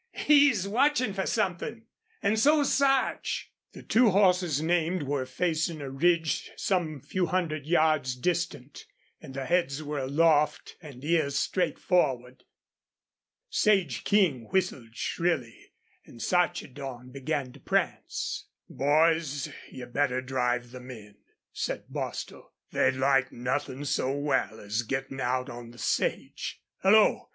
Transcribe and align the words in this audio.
He's 0.15 0.67
watchin' 0.67 1.13
fer 1.13 1.27
somethin'.... 1.27 1.85
An' 2.23 2.35
so's 2.35 2.73
Sarch." 2.73 3.51
The 3.73 3.83
two 3.83 4.09
horses 4.09 4.59
named 4.59 5.03
were 5.03 5.27
facing 5.27 5.79
a 5.79 5.91
ridge 5.91 6.49
some 6.57 7.01
few 7.01 7.27
hundred 7.27 7.67
yards 7.67 8.15
distant, 8.15 8.87
and 9.21 9.35
their 9.35 9.45
heads 9.45 9.83
were 9.83 9.99
aloft 9.99 10.75
and 10.81 11.03
ears 11.05 11.37
straight 11.37 11.77
forward. 11.77 12.45
Sage 13.51 14.03
King 14.03 14.45
whistled 14.49 14.95
shrilly 14.95 15.71
and 16.03 16.19
Sarchedon 16.19 17.11
began 17.11 17.53
to 17.53 17.59
prance. 17.59 18.47
"Boys, 18.67 19.49
you'd 19.71 19.93
better 19.93 20.19
drive 20.19 20.71
them 20.71 20.89
in," 20.89 21.17
said 21.53 21.83
Bostil. 21.89 22.51
"They'd 22.71 22.95
like 22.95 23.31
nothin' 23.31 23.85
so 23.85 24.11
well 24.17 24.59
as 24.59 24.81
gettin' 24.81 25.19
out 25.21 25.47
on 25.47 25.69
the 25.69 25.77
sage.... 25.77 26.59
Hullo! 26.81 27.29